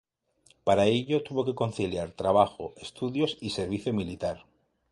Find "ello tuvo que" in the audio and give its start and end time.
0.87-1.53